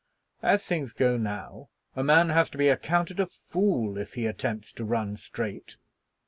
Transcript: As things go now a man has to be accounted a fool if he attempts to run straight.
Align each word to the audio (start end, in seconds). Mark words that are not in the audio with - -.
As 0.41 0.65
things 0.65 0.93
go 0.93 1.15
now 1.15 1.69
a 1.95 2.03
man 2.03 2.29
has 2.29 2.49
to 2.49 2.57
be 2.57 2.69
accounted 2.69 3.19
a 3.19 3.27
fool 3.27 3.99
if 3.99 4.15
he 4.15 4.25
attempts 4.25 4.73
to 4.73 4.83
run 4.83 5.15
straight. 5.15 5.77